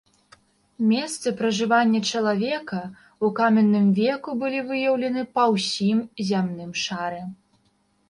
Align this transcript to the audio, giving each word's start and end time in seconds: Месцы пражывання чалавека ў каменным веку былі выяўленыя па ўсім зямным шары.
Месцы 0.91 1.27
пражывання 1.41 2.01
чалавека 2.13 2.81
ў 2.85 3.27
каменным 3.43 3.87
веку 4.03 4.29
былі 4.43 4.59
выяўленыя 4.73 5.33
па 5.39 5.43
ўсім 5.55 5.97
зямным 6.35 6.71
шары. 6.87 7.23